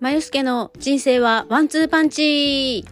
[0.00, 2.86] まゆすけの人生はワンツーパンチ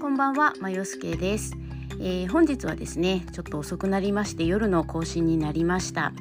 [0.00, 1.54] こんばんは、まゆすけです、
[1.98, 6.12] えー、本日はですね、ちょっと遅くなりまして夜の更新になりました。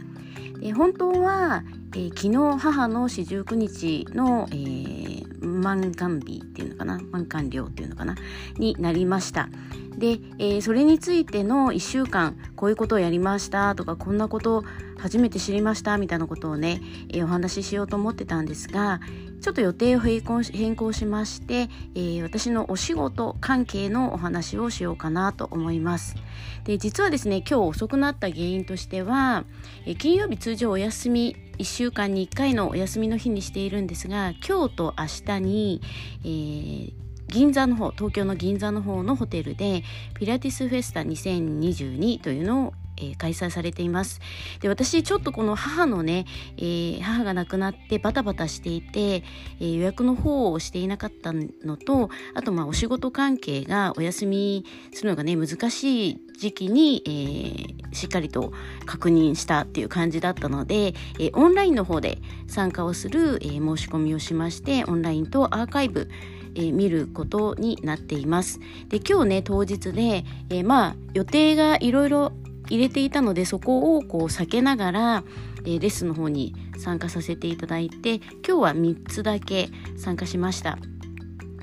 [0.63, 6.99] え、本当は、えー、昨日母の四十九日の、えー、満願日っていうのかな？
[7.11, 8.15] 満願料っていうのかな？
[8.57, 9.49] になりました。
[9.97, 14.63] で、えー、それについての1週間こういうことをやりましたとかこんなこと
[14.97, 19.01] 初めて知りましたみたいなことをね、えー、お話ししようと思ってたんですが
[19.41, 26.15] ちょっと予定を変更変更しまして、えー、私のお仕事関係のお話をしようかなと思います。
[26.63, 29.43] で実はですね今日遅くなった原因としては、
[29.85, 35.81] えー、金曜日通常お休み1週間に1回のお休みの日にしているんですが今日と明日に、
[36.23, 39.83] えー銀座の方東京の銀座の方のホテルで
[40.15, 44.19] ピラティスフェスタ2022というのをえー、開催されています。
[44.61, 46.25] で、私ちょっとこの母のね、
[46.57, 58.53] えー、母が亡くなってバタバタしていて、えー、予約の方をしていなかったのと、あとまあお仕事関係がお休みするのがね、難しい時期に、えー、しっかりと
[58.85, 66.09] 確認したっていう感じだったので、えー、オンラインの方で参加をする、えー、申し込みをしまして、オンラインとアーカイブ、
[66.55, 68.59] え、見ることになっています。
[68.87, 72.31] で今日ね当日で、え、まあ予定がいろいろ
[72.69, 75.23] 入れていたのでそこをこう避けながら、
[75.65, 80.77] えー、レッスンの方に参加させていただいて今日は3つだけ参加しました。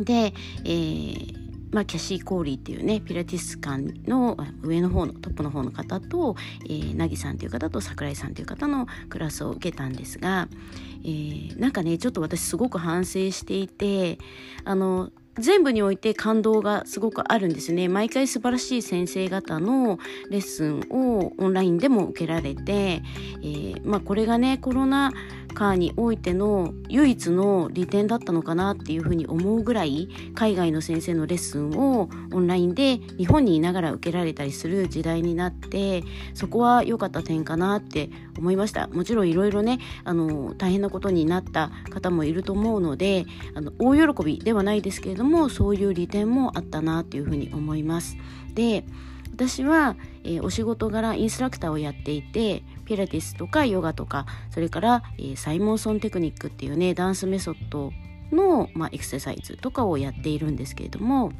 [0.00, 1.36] で、えー
[1.72, 10.48] まあ、キャシー・コーリーっていうねピラティス館の上の方のトップの方の方と、えー、なぎさんという方と桜井さんという方のクラスを受けたんですが、
[11.04, 14.18] えー、なんかねちょっと私すごく反省していて
[14.64, 17.88] あの全部において感動がすごくあるんですね。
[17.88, 19.98] 毎回素晴らしい先生方の
[20.30, 25.12] レッスンをオンラインでも受けられて、えー、まあこれがね、コロナ
[25.56, 38.88] 禍においての唯一の利点だったのかなっていうふうに思うぐらい海外の先生のレッスンをオンラインで日本にいながら受けられたりする時代になってそこは良かった点かなって思いました。
[38.88, 43.24] もちろんいろいろねあの大変なことになった方もいると思うので
[43.54, 48.18] あの大喜びではないですけれどもそういう利点もあったなっていうふうに思います。
[48.54, 48.84] で
[49.36, 57.92] 私は、えー、お仕事柄インストラクターをやっていてピラティスとかヨガとかそれから、えー、サイモンソンテクニックっていうねダンスメソッド
[58.32, 61.32] の、まあ、エクササイズとかをやっているんですけれども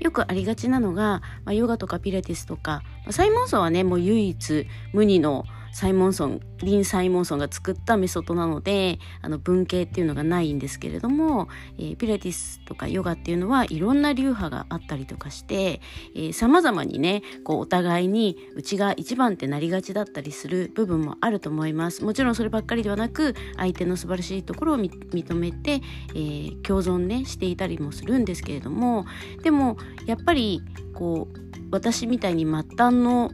[0.00, 11.48] よくありがちなのが、まあ、ヨガとかピラティスとか、まあ、サイモンソンはねもう唯一無二のサイモンソンリン・サイモンソンが作ったメソッドなのであの文系っていうのがないんですけれども、
[11.78, 15.80] えー、ピラティスとかヨガっていうのはいろんな流派があったりとかして
[16.32, 22.04] さまざまにねこうお互いにうちが一番ってなりがちだったりする部分もあると思います。
[22.04, 25.80] もちろんそればっかりではなく相手の素晴らしいところを認めて、
[26.14, 29.06] えー、共存ねしていたりもするんですけれども
[29.42, 29.76] でも
[30.06, 30.62] やっぱり
[30.94, 31.38] こう
[31.72, 33.32] 私みたいに末端の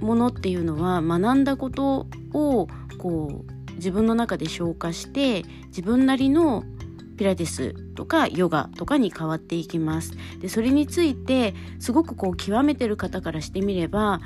[0.00, 2.68] ものっていうのは学んだことを
[2.98, 6.64] こう自分の中で消化して自分なりの
[7.16, 10.12] ピラティスとかヨガとかに変わっていきます。
[10.40, 14.20] でそれについてすごくこう極めてる方からしてみれば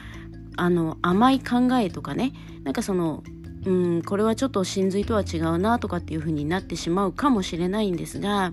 [0.56, 2.32] あの甘い考えとかね
[2.64, 3.22] なんかその
[3.66, 8.52] うんこれはちょっと真髄とは違うなとかっていう風になってしまうかもしれないんですが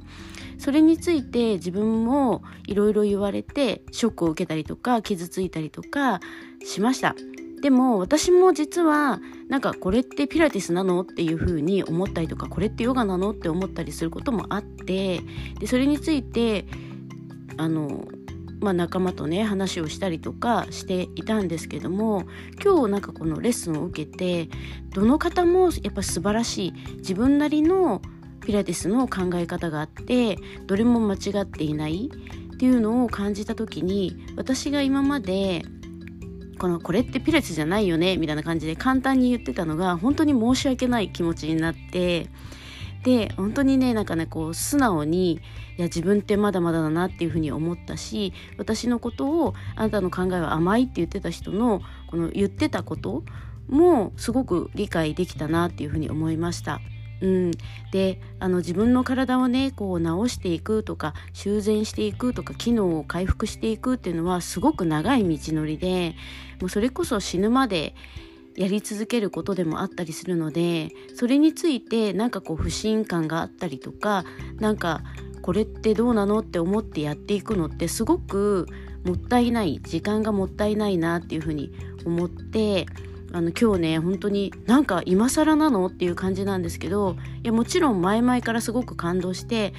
[0.57, 6.19] それについて自分もいろいろ言われてショックを受けたりとか傷ついたりとか
[6.65, 7.15] しました。
[7.61, 15.21] でも私も実はなんかこれってピラティスなのっていう風に思ったりとかこれってヨガなのって思ったりすることもあって
[15.59, 16.65] でそれについて
[17.57, 18.07] あの
[18.61, 22.25] まあ、仲間とね話をしたりとかしていたんですけども
[22.63, 24.50] 今日なんかこのレッスンを受けて
[24.89, 28.01] どの方もやっぱ素晴らしい自分なりの
[28.45, 32.09] ピラティスの考え方があってどれも間違っていない
[32.56, 35.63] っていうのを感じた時に私が今まで
[36.57, 42.28] このこれってピラティスじゃないよねみたいな感じで簡単に言ってたのが本当に申し訳ない気持ちになって
[43.04, 45.38] で本当にねなんかねこう素直にい
[45.78, 53.24] や自分ってまだまだだなっていうふうに思ったし私のことをあなたの考えは甘いって言ってた人のこの言ってたこと
[53.68, 56.80] もすごく理解できたなっていうふうに思いました。
[57.21, 57.51] うん、
[57.91, 66.15] であの自分の体をねこう治していくとか修繕していくとか機能を回復していくっていうのはすごく長い道のりで
[66.59, 67.95] もうそれこそ死ぬまで
[68.56, 74.23] やり続けることでもあったりするのでそれについてなんかこう不信感があったりとか
[74.59, 75.01] なんか
[75.41, 78.68] これってどうなのって思ってやっていくのってすごく
[79.03, 81.71] もったいない時間がもったいないなっていうふうに
[82.06, 82.88] 思って
[83.35, 89.73] あの今日ね本当になんか今更なのっていう感じなんですけどいやもちろん前々からすごく感動して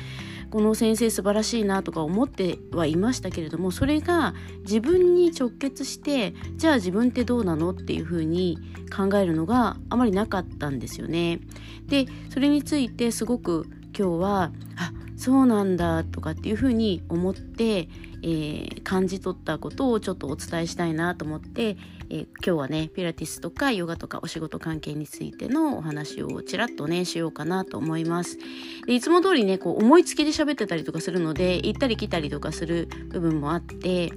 [0.51, 8.59] この先生素晴らしいなとか思ってはいましたけれどもそれが自分に直結してじゃあ自分ってどうなのっていうふうに
[8.95, 11.41] 考えるのがあまりなかったんですよね。
[11.87, 13.67] でそれについてすごく
[13.99, 17.89] 今日はあそうなんだとかっていうふうに思って、
[18.23, 21.77] えー、感じ取ったことをちょっとお伝えしたいなと思って、
[22.11, 28.39] えー、今日はねピラティスとかヨガとかお仕事関係についてのお話をちらっとねしようかなと思います。
[28.87, 34.13] でいつも通りねこう思いつきで喋ってたりとかするので行ったり来たりとかする部分もあって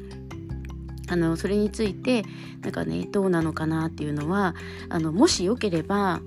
[1.07, 2.23] あのそれについて
[2.61, 4.53] なんかねどうなのかなっていうのは
[4.89, 6.21] あのもしよければ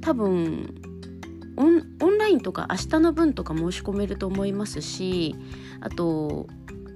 [0.00, 0.91] 多分
[1.56, 5.34] オンオンラインとか明日の分とか申し込めると思いますし
[5.80, 6.46] あと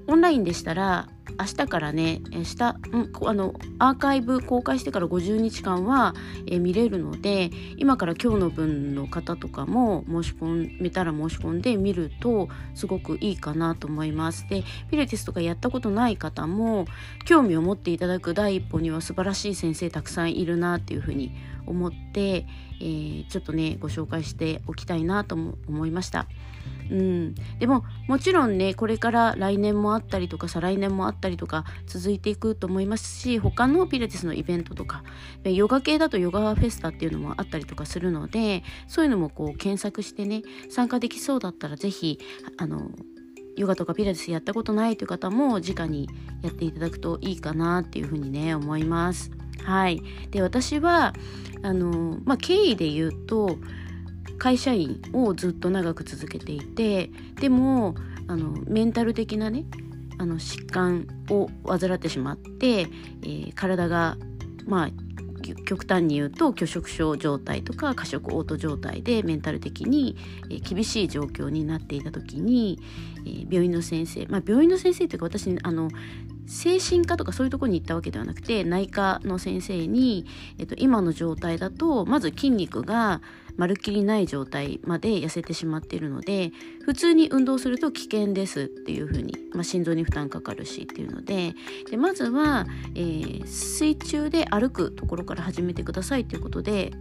[0.08, 1.08] オンラインでしたら
[1.38, 6.14] 明日からね下、うん、あのアーカイブ公開してから50日間は、
[6.46, 14.48] え見れるので今から今日の分の方とかも申し込めたら申し込んで見るとすごくいいかなと思います。
[14.48, 16.86] でピレティスとかやったことない方も
[17.26, 21.32] 興味を持っていただく第一歩には素晴らしい先生たくさんいるなっていうふうに
[21.66, 22.46] 思って、
[22.80, 26.26] えー、ちょっとねご紹介しておきたいなとも思いました。
[26.90, 35.02] うん、でももちろんねこれから来年もあったりとか再来年もあったりとか続いていくと思いますし他のピラティスのイベントとか
[35.44, 42.20] ヨガ系だとヨガフェスタっていうのもあったりとかするのでそういうのもこう検索してね参加できそうだったら是非
[42.56, 42.90] あの
[43.56, 46.08] ヨガとかピラティスやったことないという方も直に
[46.42, 49.30] やっていただくといいかなっていうふうにね思います。
[49.66, 51.12] はい、で私は
[51.62, 53.58] あの、まあ、経緯で言うと
[54.38, 57.10] 会社員をずっと長く続けていて
[57.40, 57.96] でも
[58.28, 59.64] あのメンタル的なね
[60.18, 64.16] あの疾患を患ってしまって、えー、体が
[64.66, 64.90] まあ
[65.64, 70.16] 極端に言うと拒食症状態とか過食嘔吐状態でメンタル的に、
[70.62, 72.80] 厳しい状況になっていた時に、
[73.48, 75.88] 病院の先生まあ病院の先生というか私あの
[76.46, 80.26] 精神科とかそういうとこに行ったわけではなくて内科の先生に、
[80.58, 83.20] えっと、今の状態だとまず筋肉が
[83.56, 86.52] まるっきりない状態まで痩せてしまっているので
[86.84, 91.54] 普通に運動すると危険ですっていうふうに、まあ、心臓に負担かかるしっていうので
[91.90, 96.92] でまずは、えー、水中で歩くところから始めてくださいということで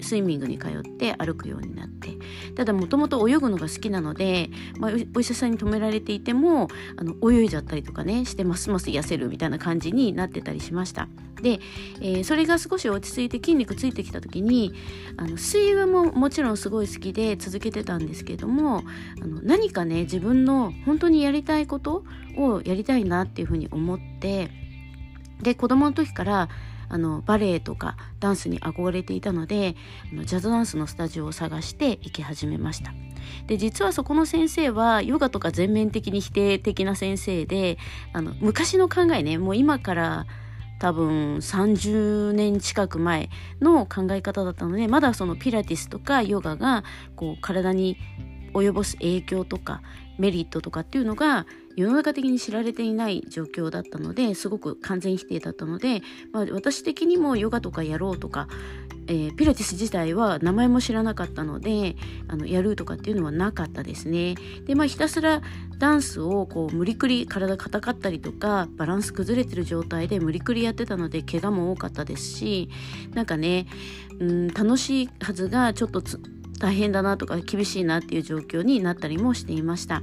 [0.00, 2.10] スイミングに通って歩くようになって
[2.54, 11.08] ただもともと泳ぐのが好きなので、まあ、お医者さんに止められていてもあの泳いじゃったりとかねしてますます痩せるみたいな感じになってたりしました。
[11.42, 11.60] で、
[12.00, 14.72] えー、それが少し落ち着いて筋肉ついてきた時に
[15.16, 18.84] あの水泳ももちろんすごい好きで続けてたんですけども
[19.22, 22.04] あの何かね自分の本当にやりたいこと
[22.36, 24.50] をやりたいなっていうふうに思って
[25.42, 26.48] で子供の時から
[26.88, 29.74] あのバレエとかダンスに憧れていたので
[30.12, 32.92] あのジャズダンスのスタジオを探して行き始めました。
[33.46, 37.78] で実はそこの先生はヨガとか全面的に否定的な先生で
[38.12, 40.26] あの昔の考えねもう今から
[40.82, 43.30] 多分30年近く前
[43.60, 46.82] の考え方だったのでまだそのピラティスとかヨガが
[47.14, 47.96] こう体に
[48.52, 49.80] 及ぼす影響とか
[50.18, 51.46] メリットとかっていうのが
[51.76, 58.48] 世の中的に知られていない状況だったのですごく完全否定だったので、まあ、私的にもヨガとかやろうとか
[59.06, 61.96] えー、ピラティス自体は名前も知らなかったので
[62.28, 64.34] あのやるとかっていうのはなかったですね。
[64.66, 65.42] でまあひたすら
[65.78, 72.68] ダンスをこう無理くり体硬かったりとかバランス崩れてる状態で無理くりやってたので怪我も多かったですし
[73.14, 73.66] なんかね
[74.20, 76.20] うん楽しいはずがちょっとつ
[76.62, 80.00] 大変だなとか厳しいなっていう状況になったりもしていました。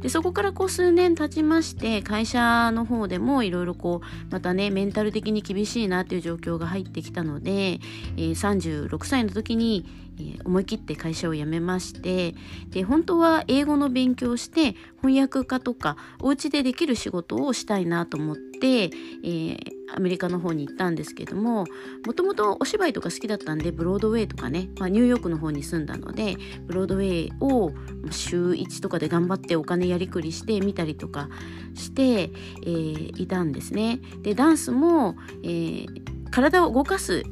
[0.00, 9.86] でそこからこう数年経ちまして会社の方でもいろいろこうまたねメンタル的に厳しいなっていう状況が入ってきたので、えー、36歳の時に
[10.18, 12.34] え思い切って会社を辞めまして
[12.68, 19.56] で本当は英語の勉強をして翻訳家とかお家でできる仕事をしたいなと思って、えー、
[19.94, 21.66] アメリカの方に行ったんですけども
[22.06, 27.72] もともとお芝居とか好きだったんでブロードウェイとかね、まあ、ニューヨークの方に住んだのでブロードウェイを
[28.10, 31.28] 週1とかで頑張ってお金やりくりして見たりとか
[31.74, 34.00] して、えー、いたんですね。
[34.22, 37.24] でダンスも、えー、体を動かす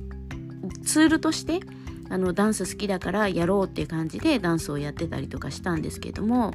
[0.85, 1.61] ツールとして
[2.11, 6.53] あのダンス好きだからやろうっていう感じでダンスをやってたりとかしたんですけども。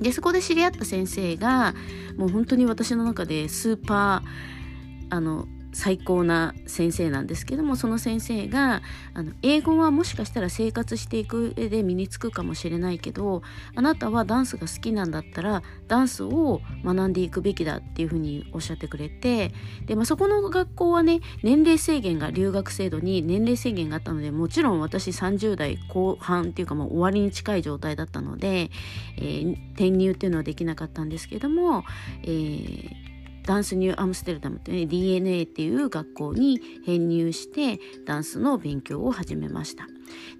[0.00, 1.74] でそこで知り合った先生が
[2.16, 8.82] もう本当に私の中でスーパーあの最高な先生なんですけどもその先生が
[9.14, 13.42] あの英語はもしかしたら生活していく上で身につくかもしれないけど
[13.74, 19.52] あなたはダンスが好きなんだったらダンスを学んでいくべきだっていうふうにおっしゃってくれて
[19.86, 28.70] で、まあ、そこの学校はね年齢制限が留学制度に年齢制限があったのでもちろん私30代後半っていうかもう終わりに近い状態だったので、
[29.16, 31.84] えー、転入っていうのはできなかったんですけども、
[32.22, 33.11] えー
[33.44, 39.86] ダンスニューアムステルダムってね DNA っていう学校に編入してダンスの勉強を始めました。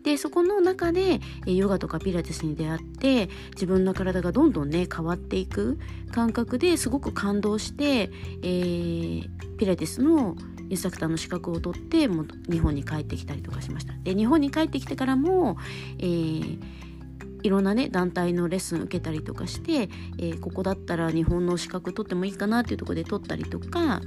[0.02, 5.78] でそこの中でヨガとかピラティスに出会って自分の体がどんどんね変わっていく
[6.10, 8.10] 感覚ですごく感動して、
[8.42, 10.36] えー、ピラティスの
[10.68, 13.94] インストラクターの資格を取っても日本に帰ってきたりとかしました。
[14.02, 15.56] で日本に帰ってきてからも、
[15.98, 16.82] えー
[17.42, 24.00] いろんなね団体のレッスン受けたりとかして、えー、ここだったら日本の資格取ってもいいかなっていうところで取ったりとか、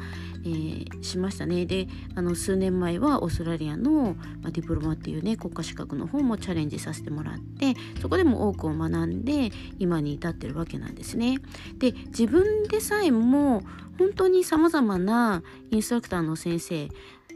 [0.43, 11.39] えー、しましたねであの数年前はオーストラリアの、まあ、ディプロマっていうね国家資格の方もチャレンジさせてもらってそこでも多くを学んで今に至ってるわけなんですね。
[11.77, 13.63] で自分でさえも
[13.97, 16.89] 本当にさまざまなインストラクターの先生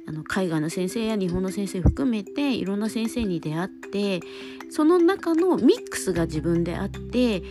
[0.09, 4.21] あの海外の先生や日本の先生含めていろんな先生に出会って
[4.71, 7.41] その中のミックスが自分であって、え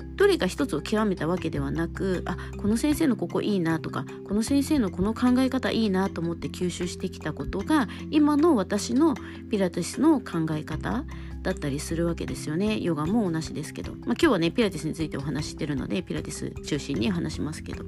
[0.00, 9.14] ー、どれか一つを極めたわけではなくあこの先生のここいいなとかこの先生のこの考え方いいなと思って吸収してきたことが今の私の
[9.48, 11.04] ピラティスの考え方
[11.42, 12.80] だったりするわけですよね。
[12.80, 17.84] ヨガも同じですけど、まあ、今日はねピラティスについてお話してるのでピラティス中心に話しますけど。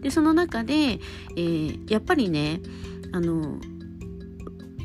[0.00, 2.60] でその中で、えー、やっぱりね
[3.12, 3.58] あの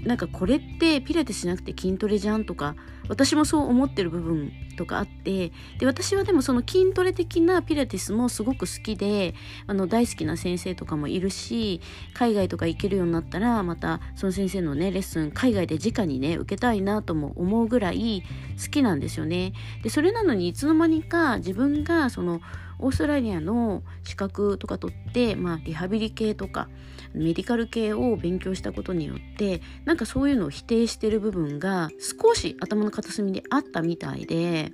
[0.05, 2.75] なんかこれってピラティスしなくて筋トレじゃんとか
[3.07, 9.33] 私もそう思ってる部分とかあってで私はでもその筋トレ的なピラティスもすごく好きで
[9.67, 11.81] あの大好きな先生とかもいるし
[12.13, 18.23] 海外とか行けるようになったらまたその先生のねレッスン海外で直にね受けたいなとも思うぐらい
[18.61, 19.53] 好きなんですよね。
[19.83, 22.41] でそれなのにいつの間にか自分がその
[22.79, 26.69] オーストラリアの資格とか取って、まあ、リハビリ系とか
[27.13, 34.71] メディカル系を勉強したことによってなんかそういうのを否定してる部分が少し頭の片隅にあったみたいで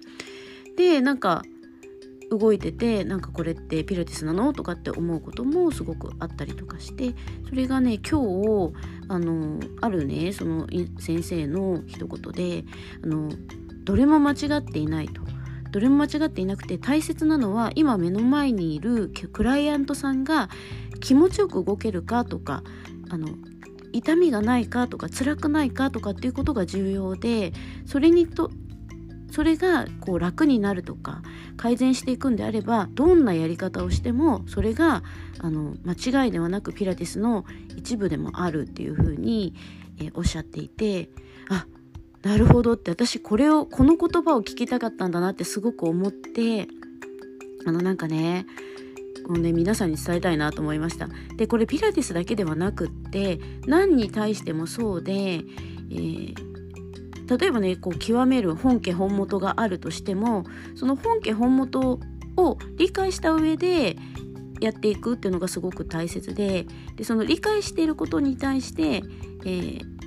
[0.78, 1.44] でなんか
[2.30, 7.16] 動いててなんかこれってピラティスなのとかって思うこともすごくあったりとかして
[7.48, 8.74] それがね今日
[9.08, 10.68] あのあるねその
[11.00, 12.64] 先生の一言で
[13.04, 13.32] あの
[13.84, 15.39] どれも間違っていないと。
[15.72, 20.50] どれも間違っていなくて大切なのは今目の前にいるクライアントさんが
[21.00, 22.64] 気持ちよく動けるかとか
[23.10, 23.30] あの
[23.92, 27.54] 痛みがないかとか辛くないかとかっていうことが重要で
[27.86, 28.52] それにと
[29.32, 31.22] それがこう楽になるとか
[31.56, 35.04] 改善していくんであればどんなやり方をしてもそれが
[35.40, 37.46] あの間違いではなくピラティスの
[37.76, 39.54] 一部でもあるっていうふうに、
[40.00, 41.10] えー、おっしゃっていて
[42.24, 46.68] なるほどって私これをこの言葉を聞きたかったんだなってすごく思って
[47.66, 48.46] あのなんかね
[49.26, 51.08] このね皆さんに伝えたいなと思いました。
[51.38, 60.44] でこれピラティスだけではなくって何に対してもそうで、えー、例えばねこう極める本家本元があるとしても
[60.76, 62.00] その本家本元
[62.38, 63.98] を理解した上で
[64.60, 66.66] やっていくっていうのがすごく大切で
[66.98, 69.04] でその理解していることに対して、
[69.46, 69.99] えー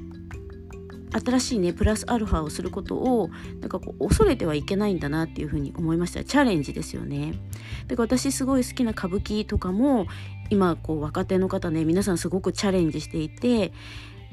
[1.12, 6.24] 新しいねプラスアルファをすることをなんかこう恐れてはいけないんだなっていうふうに思いました。
[6.24, 7.34] チャレンジですよね。
[7.88, 10.06] だから私すごい好きな歌舞伎とかも
[10.50, 13.72] 今こう若手の方ね皆さんすごくチャレンジしていて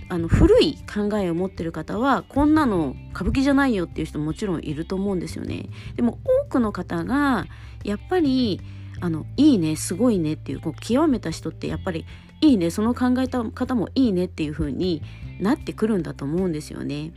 [0.09, 5.69] あの古い考えを持ってる方はこんなの歌舞伎じゃないよっていう人ももちろんいると思うんですよね。
[5.95, 7.45] でも多くの方が
[7.83, 8.59] やっぱり
[9.01, 12.05] あのいいねすごいねっていうこう極めた人ってやっぱり
[12.41, 15.01] いいねその考えた方もいいねっていう風に
[15.39, 17.13] なってくるんだと思うんですよね。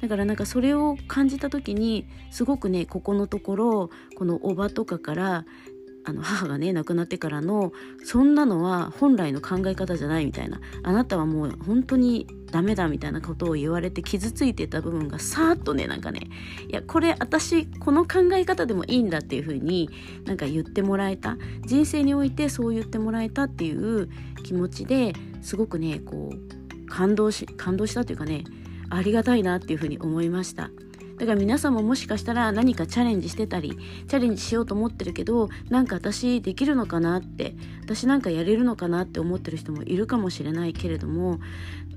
[0.00, 5.44] だからなんかそれを感じた時にすごくねここのところこのおばとかから
[6.08, 7.72] あの母がね亡くなってからの
[8.04, 10.60] そんなのは本来の考え方じゃないみたいな。
[10.84, 16.28] あなたはもう本当にダメだみたいなことを言われて傷ついてた部分がさーっとねなんかね
[16.68, 19.90] いやこれ私この考え方でもいいんだっていう風に
[20.24, 21.36] なんか言ってもらえた。
[21.66, 24.08] 人生においてそう言ってもらえたっていう
[24.44, 28.44] 気持ちですごくねこう感動し感動したというかね
[28.90, 30.70] ありがたいなっていうふうに思いました。
[31.18, 33.76] だから皆さんももしかしたら何かチャレンジしてたり
[34.08, 37.54] チャレンジしようと思ってるけどなんか私できるのかなって
[37.86, 41.38] 私なんかやれるのかなって思ってる人もいるかもしれないけれども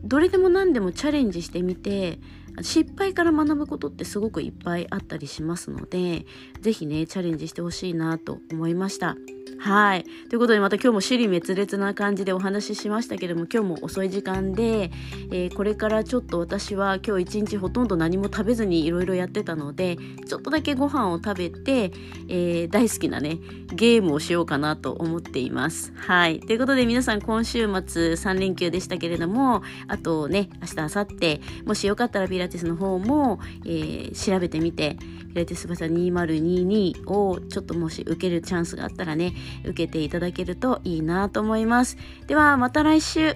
[0.04, 2.20] どれでも何でもチャレンジしてみて
[2.62, 6.26] 失敗から学ぶことってすごくいっぱいあったりしますので
[6.62, 9.16] 是非ねチャレンジしてほしいなと思いました。
[9.58, 10.06] はい。
[10.30, 14.90] ということでまた今日も尻滅裂な感じでお話ししましたけれども今日も遅い時間で、
[15.32, 21.92] えー、これからちょっと私は今日一日ほとんど何も食べずにいろいろやってたのでちょっとだけご飯を食べて、
[22.30, 23.40] えー、大好きなね
[23.74, 25.79] ゲームをしようかなと思っています。
[25.96, 26.40] はい。
[26.40, 34.98] ということで皆さん今週末3連休でしたけれどもあとね明日明後日もしよかったらピラティスの方も、えー、調べてみて
[35.30, 39.34] ピラティスバサ2022をちょっともし受けるチャンスがあったらね
[39.64, 41.98] 受けていただけるといいなと思います。
[42.28, 43.36] ではまた来週